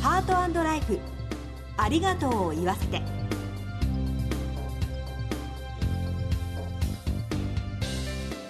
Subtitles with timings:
[0.00, 0.98] ハートライフ。
[1.76, 3.02] ありがとうを言わせて。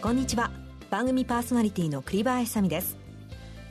[0.00, 0.52] こんにちは。
[0.90, 2.96] 番組パーソナリティの栗林さみです。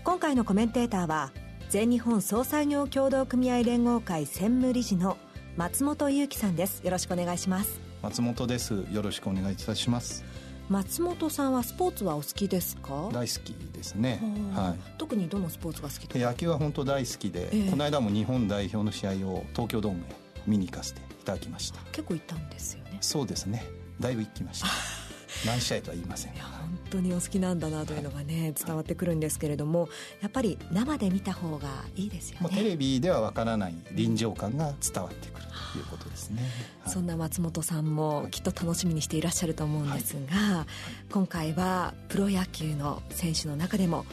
[0.04, 1.32] 今回のコメンテーターは
[1.70, 5.18] 全日本総裁業協同組合連合会専務理事の
[5.56, 6.82] 松本裕樹さんです。
[6.84, 7.80] よろしくお願いします。
[8.02, 8.74] 松本です。
[8.92, 10.26] よろしくお願いいたします。
[10.70, 13.10] 松本さんはスポーツはお好きですか？
[13.12, 14.20] 大好きですね、
[14.54, 16.08] はい、特にどのスポーツが好き。
[16.08, 20.04] ですか野球は本当大好きで、えー、この間も日本代表の試合を東京ドームへ
[20.46, 21.80] 見に行かせていただきました。
[21.92, 22.98] 結構行ったんですよね。
[23.02, 23.66] そうですね。
[24.00, 24.68] だいぶ行きました。
[25.46, 26.34] 何試合とは言いません。
[26.34, 29.90] 本当にお好きなんだなというのがね、伝わってくるんですけれども
[30.22, 32.50] やっぱり生で見た方がいいですよね。
[32.56, 35.46] テレビではわからない臨場感が伝わってくる。
[35.48, 36.42] ということですね、
[36.84, 40.66] はい、そんな松本さんもきっと楽しみにしていらっしゃると思うんですが、はい、
[41.12, 44.06] 今回はプロ野球の選手の中でも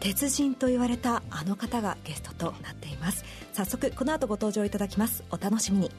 [0.00, 3.24] 鉄人と言われたあの方がゲストとなっています。
[3.52, 5.24] 早速この後ご登場いただきます。
[5.30, 5.90] お楽しみに。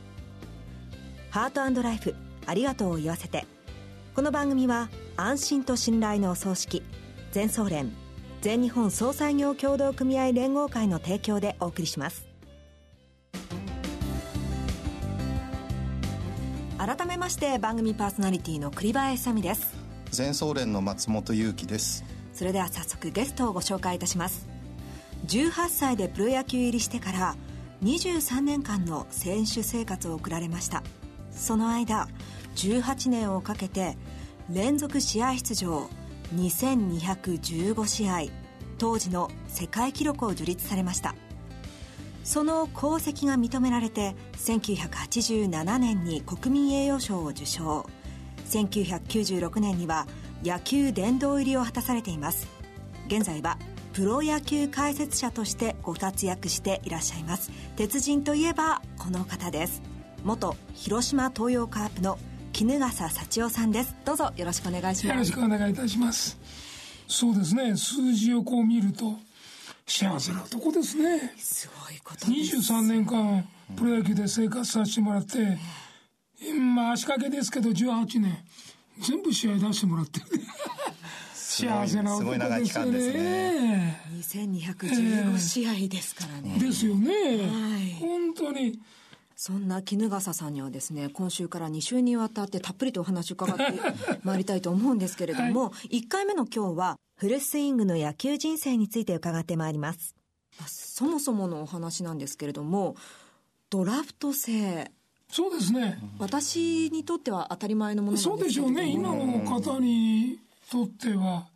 [1.30, 2.16] ハートライフ
[2.47, 3.45] ありがとうを言わせて。
[4.14, 6.84] この番組は安心と信頼のお葬式
[7.31, 7.94] 全総連
[8.42, 12.31] 全日本総裁業協同組合連合会の提供でお送りします
[16.84, 19.78] 改めまして番組パーソナリティの栗林さみです。
[20.10, 22.04] 全総連の松本裕樹です。
[22.34, 24.50] それでは早速ゲストをご紹介いたします。
[25.28, 27.36] 18歳でプロ野球入りしてから
[27.84, 30.82] 23年間の選手生活を送られました。
[31.32, 32.08] その間
[32.56, 33.96] 18年をかけて
[34.50, 35.88] 連続試合出場
[36.34, 38.22] 2215試合
[38.80, 41.14] 当時の世界記録を樹立されました
[42.23, 47.89] その功績が認められて1987年に国民栄誉賞を受賞。
[48.50, 50.08] 1996年には
[50.44, 52.47] 野球殿堂入りを果たされています。
[53.08, 53.58] 現在は
[53.94, 57.51] プロ野球解説者としてご活躍していらっしゃいます。
[57.75, 59.81] 鉄人といえばこの方です。
[60.23, 62.17] 元広島東洋カープの
[62.53, 63.96] 衣笠幸男さんです。
[64.06, 65.07] どうぞよろしくお願いします。
[65.07, 66.38] よろしくお願いいたします。
[67.07, 67.75] そうですね。
[67.75, 69.17] 数字をこう見ると
[69.86, 75.58] 幸せなとこですねすごいことです23年間プロ野球で生活させてもらって、
[76.50, 78.38] うん、まあ足掛けですけど18年
[79.00, 80.25] 全部試合出してもらってる
[81.52, 84.02] 幸せな男ですよね。
[84.18, 86.58] 2215試合ですからね。
[86.58, 87.12] ですよね。
[87.12, 87.91] はい。
[88.00, 88.80] 本当に。
[89.44, 93.74] そんな衣笠さんにはですね、今週から2週にわたってたっぷりとお話を伺って
[94.22, 100.16] まいりたいと思うんですけれども、はい、1回目の今日は、フルスイングの野球人生について伺ってまいります。
[100.68, 102.96] そもそものお話なんですけれども、
[103.72, 104.91] ドラフト制。
[105.28, 105.97] そうですね。
[106.19, 108.91] 私にとっては当たり前のものなんですそうでしょうね。
[108.91, 110.38] 今の方に
[110.69, 111.47] とっては。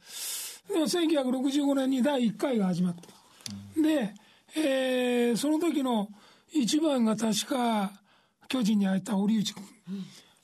[0.71, 3.79] 1965年に第1回が始まった。
[3.79, 4.15] で、
[4.55, 6.09] えー、その時の
[6.55, 7.91] 一番が確か、
[8.47, 9.63] 巨人に入った堀内君、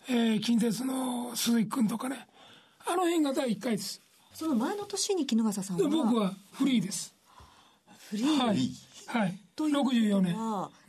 [0.10, 2.28] うん、えー、近鉄の鈴木君とかね、
[2.86, 4.02] あの辺が第1回です。
[4.34, 5.88] その前の年に衣笠さんは？
[5.88, 7.16] 僕はフリーです。
[8.10, 8.70] フリーはい。
[9.08, 9.40] はい。
[9.58, 10.36] 64年。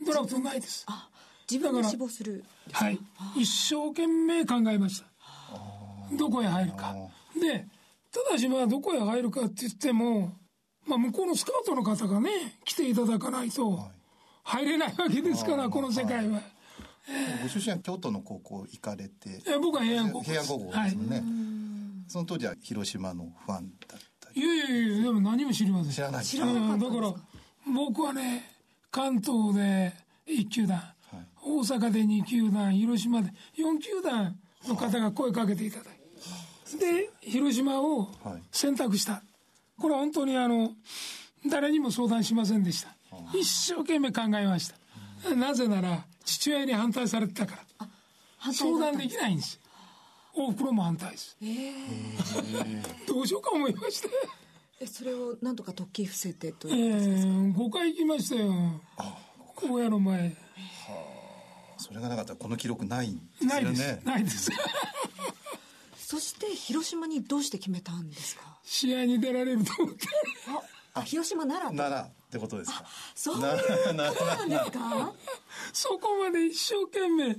[0.04, 0.84] ドラフトないです。
[0.88, 1.08] あ、
[1.48, 2.44] 自分が志望する。
[2.72, 2.98] はい。
[3.36, 5.06] 一生懸命考えました。
[6.16, 6.96] どこへ入るか。
[7.40, 7.66] で、
[8.10, 10.32] ただしまあどこへ入るかって言っても、
[10.84, 14.01] まあ向こうのスカウトの方がね、来ていただかないと、はい
[14.42, 16.40] 入れないわけですから、この世界は。
[17.42, 19.42] ご出身は京都の高校行かれて。
[19.60, 21.16] 僕は平安高校平安高校ですもんね。
[21.16, 21.24] はい、
[22.08, 25.92] その当時は広島のファンだったいやいやいや、でも何も知りません。
[25.92, 26.24] 知らない。
[26.24, 27.14] 知らなだから、
[27.74, 28.50] 僕はね、
[28.90, 29.92] 関東で
[30.26, 36.78] 1球団、はい、大阪で2球団、広島で4球団の方が声かけていただいて。
[36.78, 38.08] で、広島を
[38.50, 39.22] 選択した。
[39.78, 40.70] これは本当にあの、
[41.46, 42.94] 誰にも相談しませんでした。
[43.34, 44.68] 一生懸命考えまし
[45.24, 45.34] た。
[45.34, 47.58] なぜなら、父親に反対されてたか
[48.40, 48.52] ら。
[48.52, 49.60] 相談できないんですよ。
[50.34, 51.36] おふくろも反対です。
[51.42, 54.08] えー、 どうしようか思いまして。
[54.80, 58.80] え、それをなんとか突起伏せてということですか、えー、5回行きましたよ。
[59.70, 60.28] 親の前。
[60.28, 60.34] は
[61.78, 61.80] あ。
[61.80, 63.54] それがなかったらこの記録ないんですよね。
[63.54, 64.00] ないです。
[64.06, 64.50] ないです。
[65.98, 68.58] そして広島にどうして決めたんですか？
[68.64, 70.06] 試合に出られると思って。
[70.94, 72.84] あ、広島ならならってことですか？
[73.14, 75.12] そういうなんですか？
[75.72, 77.36] そこまで一生懸命、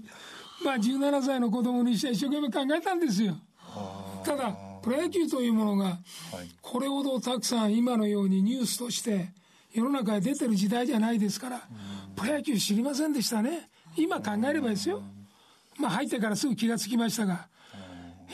[0.64, 3.36] まあ17歳の子供にして一生懸命考えたんですよ。
[4.26, 6.00] ただ、プロ野球というものが、
[6.62, 9.32] これほどたくさん今のようにニュースとして
[9.72, 11.62] 世の中へ出てる時代じゃないですから、
[12.16, 13.70] プロ野球知りませんでしたね。
[13.96, 15.04] 今考えればですよ。
[15.78, 17.48] まあ入ってからすぐ気がつきましたが、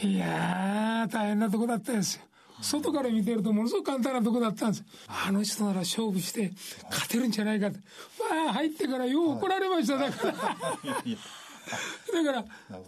[0.02, 2.24] いやー、大変なとこだったですよ。
[2.62, 4.84] 外から見てるとものすごく簡単なとこだったんです。
[5.08, 6.52] あの人なら勝負して
[6.90, 7.80] 勝てるんじゃないかって。
[8.20, 9.98] まあ入ってからよう怒られました。
[9.98, 10.34] だから。
[12.24, 12.46] だから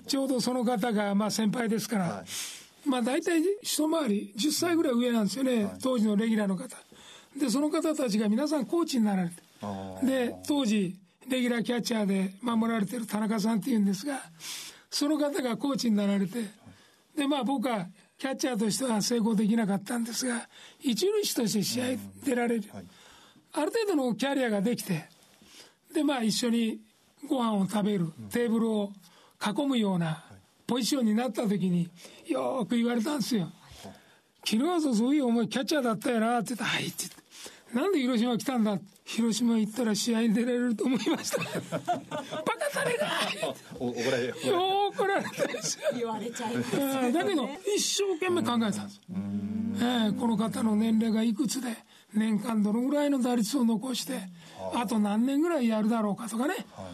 [0.08, 2.24] ちょうどその方がまあ先輩ですから、は
[2.86, 6.76] い、まあ大体一回り10歳ぐらい上なんですよね、はい、当時のレギュラーの方。
[7.38, 9.36] でその方たちが皆さんコーチになられて。
[10.04, 10.96] で当時
[11.28, 14.20] レギュラーキャッチャーで守られてる田中さんっていうんですが
[14.90, 16.62] その方がコーチになられて。
[17.16, 17.88] でまあ僕は
[18.22, 20.48] キャッチャーとしては成功できなかったんですが
[20.80, 21.86] 一塁手として試合
[22.24, 22.64] 出られる、
[23.52, 25.10] ある程度のキャリアができて
[25.92, 26.80] でまあ一緒に
[27.28, 28.92] ご飯を食べるテーブルを
[29.44, 30.24] 囲むような
[30.68, 31.90] ポジションになった時に
[32.28, 33.52] よく言われたんですよ
[34.46, 37.18] 「昨日はそういう思いキャッチャーだったよな」って言って「はい」って言って
[37.74, 38.78] 「なんで広島来たんだ?」
[39.16, 41.38] 広島行ったら試合に出られると思いました。
[41.70, 41.92] バカ
[42.74, 43.08] たれが。
[43.78, 44.36] 怒られよ
[44.88, 45.32] 怒られた
[45.94, 51.78] 言われちゃいます、ね、だけど一生懸命考えたんです、えー、この方の年齢がいくつで
[52.14, 54.20] 年間どのぐらいの打率を残して
[54.74, 56.86] あと何年ぐらいやるだろうかとかね、はい。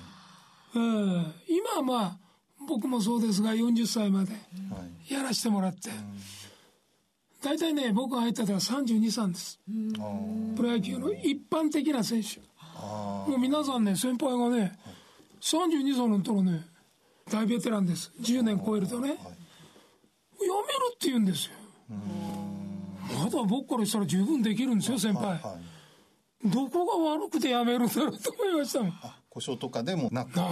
[0.75, 2.17] えー、今はまあ
[2.67, 4.31] 僕もそうですが40歳まで
[5.09, 5.89] やらせてもらって、
[7.43, 9.59] 大体ね僕が入った時は32歳です。
[10.55, 12.39] プロ野球の一般的な選手。
[12.79, 14.77] もう皆さんね先輩がね
[15.41, 16.65] 32歳の頃ね
[17.29, 18.11] 大ベテランです。
[18.21, 19.25] 10年超えるとね、やめる
[20.93, 21.53] って言うんですよ。
[21.89, 25.39] まだ僕からしたら十分できるんですよ先輩、
[26.43, 28.93] どこが悪くてやめるんだろうと思いましたもん。
[29.29, 30.47] 故障とかでもなく、は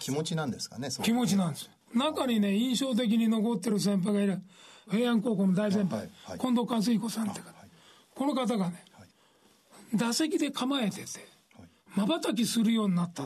[0.00, 1.70] い、気持ちなんですかね気持ちなんです。
[1.94, 4.40] 中にね印象的に残ってる先輩がいる
[4.90, 7.52] 平安高校の大先輩、はい、近藤和彦さんって方、
[8.14, 8.84] この方がね、
[9.94, 11.26] 打席で構えてて
[11.94, 13.24] まばたきするようになった。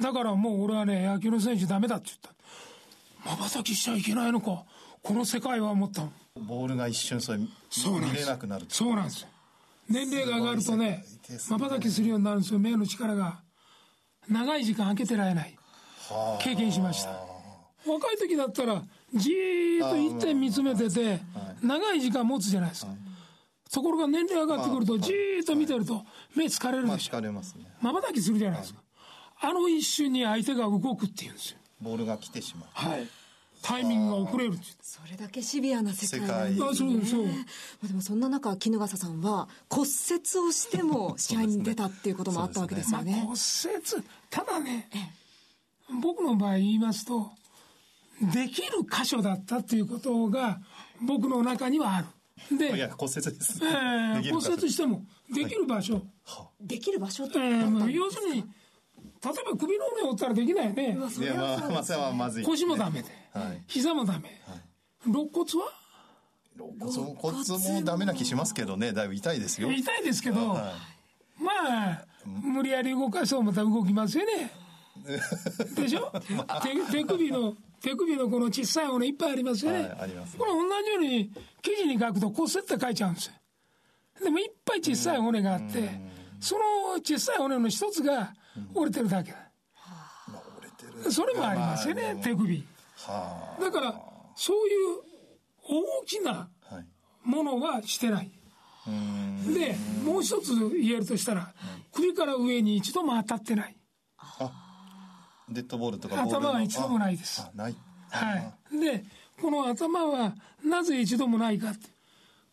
[0.00, 3.30] だからもう俺はね野球の選手ダメだって言った。
[3.30, 4.64] まばたきしちゃいけないのか。
[5.02, 6.08] この世界は思った
[6.40, 7.48] ボールが一瞬それ見
[8.14, 9.28] れなくなるそうなんですよ。
[9.88, 11.04] 年齢が上がるとね
[11.50, 12.60] まばたきするようになるんですよ。
[12.60, 13.42] 目の力が。
[14.28, 15.56] 長い時間開けてられない。
[16.40, 17.10] 経験しました。
[17.86, 18.82] 若い時だったら
[19.14, 21.20] じーっと一点見つめてて
[21.62, 22.92] 長い時間持つじゃないですか。
[23.70, 26.04] ところが年齢上がってくるとじーっと見てると
[26.36, 27.22] 目疲れるでしょ。
[27.80, 28.80] まばたきするじゃないですか。
[29.40, 31.58] あの一瞬に相手が動くっていうんですよ。
[31.80, 32.68] ボールが来てしまう。
[32.72, 33.08] はい。
[33.62, 43.12] タイミングが遅れるそれだけシビアな世界なんですねそうでもそんな中衣笠さんは骨折をしても 試合に出たっていうこともあったわけですよね。
[43.12, 43.16] ね。
[43.18, 44.04] まあ、骨折。
[44.30, 44.90] ただね
[46.00, 47.30] 僕の場合言いますと
[48.22, 50.60] できる箇所だったっていうことが
[51.00, 52.06] 僕の中にはある。
[52.56, 58.44] でいや骨折です、えー、骨折してもできる場所、はい、できる場所って、えー、要するに例え
[59.22, 60.98] ば首の骨折ったらできないよね。
[61.18, 63.08] いや、まあ、まあ、それはまずい、腰もダメで。
[63.32, 64.40] はい、膝もダメ。
[64.46, 64.60] はい、
[65.06, 65.72] 肋骨は？
[66.56, 69.70] 肋骨骨もダメな気しますけどね、だいぶ痛いですよ。
[69.70, 70.72] 痛いですけど、は
[71.40, 71.50] い、ま
[71.92, 74.50] あ、無理やり動かそうまた動きますよね。
[75.74, 76.12] でしょ？
[76.62, 79.78] 手手首の、手首のこの小さい骨いっぱいありますよね。
[79.80, 83.32] はい、あります、これ同じように記事に書くと骨折って書いちゃうんですよ。
[84.22, 86.00] でもいっぱい小さい骨があって、
[86.40, 88.34] その小さい骨の一つが
[88.74, 89.50] 折れてるだけだ。
[91.10, 92.64] それもありますよね、手首。
[93.60, 94.00] だから、
[94.36, 95.00] そういう
[95.64, 96.48] 大きな
[97.24, 98.30] ものはしてない。
[99.52, 101.52] で、もう一つ言えるとしたら、
[101.92, 103.76] 首から上に一度も当たってない。
[105.48, 107.46] デッドボールとか頭は一度もないです。
[107.54, 107.74] ない。
[108.10, 108.78] はい。
[108.78, 109.04] で、
[109.40, 110.34] この頭は
[110.64, 111.88] なぜ一度もないかって、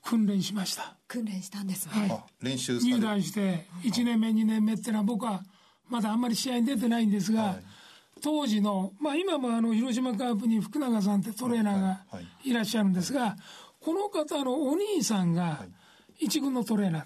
[0.04, 0.96] 訓練しました。
[1.08, 2.08] 訓練したんですね。
[2.10, 5.44] はい、練習入団して、1年目、2年目っていうのは僕は
[5.88, 7.64] まだあんまり試合に出てないんですが、はい、
[8.22, 12.06] 当時の、まあ今もあの、広島カープに福永さんってトレーナーが
[12.44, 13.36] いらっしゃるんですが、
[13.82, 15.66] この方のお兄さんが
[16.20, 17.06] 一軍のトレーナー。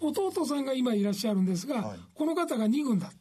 [0.00, 3.16] 弟さんが今いらっしゃるんですが、この方が2軍だった。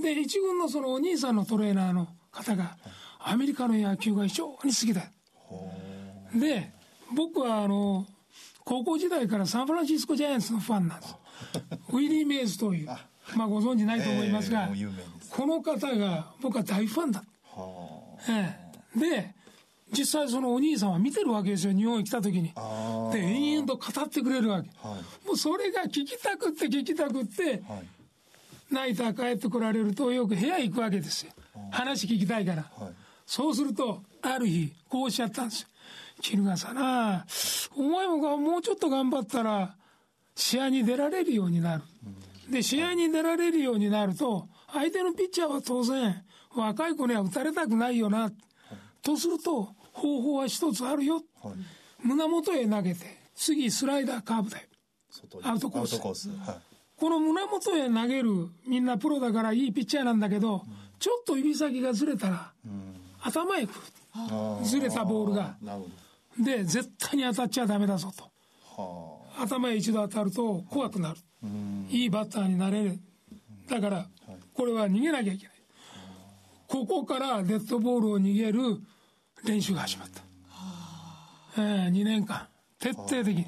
[0.00, 2.76] で、一軍のそのお兄さんのトレーナーの方が、
[3.18, 5.10] アメリカの野球が非常に好きだ。
[6.34, 6.70] で、
[7.14, 8.06] 僕はあの、
[8.64, 11.14] 高校時代からサンフランシスコジャイアンツのファンなんです。
[11.90, 14.90] ウィリー・メイズという、まあご存知ないと思いますが、えー、
[15.30, 17.24] この方が僕は大ファンだ。
[18.28, 18.58] え
[18.96, 19.34] え、で、
[19.96, 22.52] 実際そのお兄さんは見てるわけですよ、日本に来た時に。
[23.12, 24.68] で、延々と語ってくれるわけ。
[24.82, 27.86] はい、もうそれが聞きたくって聞きたくって、はい、
[28.70, 31.32] ナイター帰ってこられるとよく部屋行くわけですよ。
[31.70, 32.64] 話聞きたいから。
[32.76, 32.94] はい、
[33.26, 35.68] そうすると、ある日、こうおっしゃったんですよ。
[36.22, 37.26] 衣笠な、
[37.76, 39.76] お前ももうちょっと頑張ったら、
[40.34, 41.82] 試合に出られるようになる。
[42.50, 48.32] で、試合に出られるようになると、相手のピッチャーは当然、若い子には打たれたくないよな。
[49.02, 51.22] とすると、方法は一つあるよ。
[52.02, 54.56] 胸元へ投げて次スライダーカーブで
[55.42, 60.60] アウトコースコース、はい、この胸元へ投げるみんなプロだからいいピッチャーなんだけど、うん、
[60.98, 63.80] ちょっと指先がずれたら、うん、頭へくる。
[64.64, 65.56] ずれたボールが。
[66.38, 68.10] で絶対に当たっちゃダメだぞ
[68.76, 69.22] と。
[69.38, 71.16] 頭へ一度当たると怖くなる。
[71.90, 72.98] いいバッターになれる。
[73.68, 74.06] だから
[74.54, 75.56] これは逃げなきゃいけない。
[76.68, 78.60] ここからデッドボールを逃げる
[79.44, 80.22] 練習が始まった、
[81.58, 82.48] えー、2年間
[82.78, 83.46] 徹底的に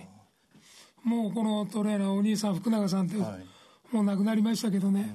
[1.09, 3.17] もうこのトレーナーお兄さん福永さんって、
[3.91, 5.11] もう亡くなりましたけどね。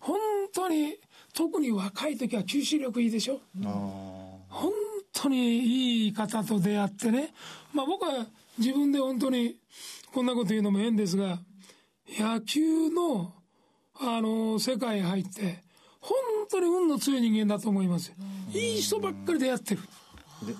[0.00, 0.18] 本
[0.52, 0.96] 当に
[1.32, 3.40] 特に若い時は吸収力いいでしょ。
[4.48, 4.72] 本
[5.12, 7.32] 当にいい方と出会ってね。
[7.72, 8.26] まあ僕は
[8.58, 9.56] 自分で本当に
[10.12, 11.38] こんなこと言うのも変ですが
[12.08, 13.32] 野球の
[13.94, 15.62] あの世界に入って
[16.00, 16.16] 本
[16.50, 18.12] 当に運の強い人間だと思います
[18.52, 19.80] いい人ばっかり出会ってる。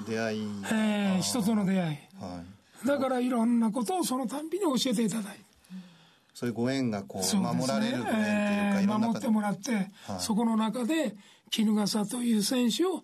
[0.09, 0.49] 出会い。
[0.73, 1.99] ええ人との出会い、はい、
[2.85, 5.53] だからいろんなことをそのたんびに教えていただいて。
[6.35, 8.19] そういうご縁がこう守られるご縁っていうか、
[8.81, 9.87] えー、守ってもらって、はい、
[10.19, 11.15] そこの中で
[11.55, 13.03] 衣笠という選手を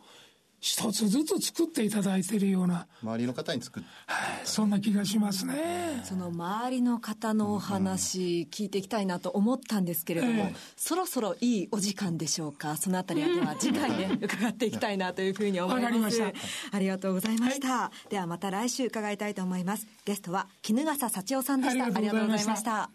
[0.60, 2.88] 一つずつ作っていただいているような。
[3.02, 6.02] 周りの方に作って、はい、そんな気がしますね。
[6.04, 12.76] その周りの方のお話聞いていきたいなと思ったんですけれども、えー、そろそろいいお時間でしょうか？
[12.76, 16.22] そのあたりはでは次回ね伺っていきたいなというふうに思います。
[16.72, 19.86] ありがとうございました、はい、ではまた来週伺いたいと思います。
[20.04, 21.84] ゲストは衣笠幸男さんでした。
[21.84, 22.90] ありがとうございました。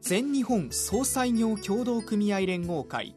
[0.00, 3.16] 全日本総裁業協同組合連合会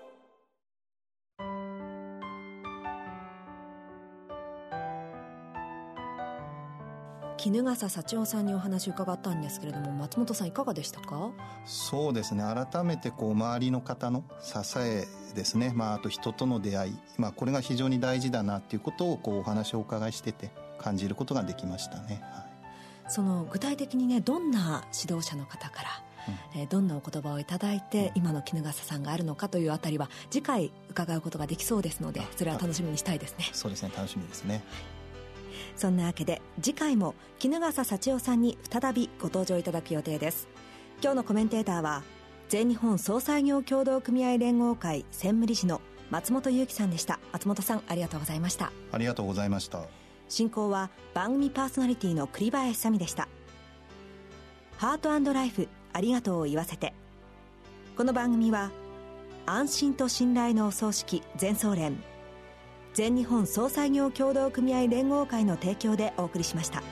[7.49, 11.31] 衣笠幸男さんにお話を伺ったんですけれども松本さんいかがでしたか？
[11.65, 12.43] そうですね。
[12.43, 25.89] 改めてこう周りの方の支えですね、まあ、あと人との出会い、まあ、これが非常に大事だなっていうことをこうお話をお伺いしてて感じることができましたね、はい、その具体的にねどんな指導者の方から
[26.53, 33.49] うん、えー、どんなお言葉をいただいて、今の衣笠さんがあるのかというあたりは次回伺うことができそうですのでそれは楽しみにしたいですね。
[33.53, 33.91] そうですね。
[33.95, 34.63] 楽しみですね、はい
[35.75, 40.47] そんなわけで次回も衣笠幸男さんに再びご登場いただく予定です。
[41.01, 42.03] 今日のコメンテーターは
[42.49, 47.19] 全日本総裁業協同組合連合会専務理事の松本裕樹さんでした。
[47.31, 48.71] 松本さんありがとうございました。
[48.91, 49.83] ありがとうございました。
[50.27, 53.27] 進行は番組パーソナリティの栗林さみでした。
[54.77, 56.93] ハートライフありがとうを言わせて。
[57.95, 58.71] この番組は
[59.45, 62.01] 安心と信頼のお葬式全総連
[62.93, 66.83] 全日本総裁業協同組合連合会の提供でお送りしました。